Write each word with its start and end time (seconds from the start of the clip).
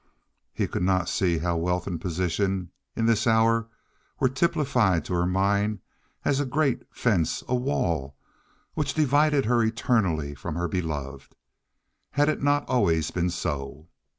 He 0.51 0.65
could 0.67 0.81
not 0.81 1.07
see 1.09 1.37
how 1.37 1.57
wealth 1.57 1.85
and 1.85 2.01
position 2.01 2.71
in 2.95 3.05
this 3.05 3.27
hour 3.27 3.67
were 4.19 4.29
typified 4.29 5.05
to 5.05 5.13
her 5.13 5.27
mind 5.27 5.77
as 6.25 6.39
a 6.39 6.45
great 6.47 6.81
fence, 6.89 7.43
a 7.47 7.53
wall, 7.53 8.17
which 8.73 8.95
divided 8.95 9.45
her 9.45 9.61
eternally 9.61 10.33
from 10.33 10.55
her 10.55 10.67
beloved. 10.67 11.35
Had 12.09 12.29
it 12.29 12.41
not 12.41 12.67
always 12.67 13.11
been 13.11 13.29
so? 13.29 13.89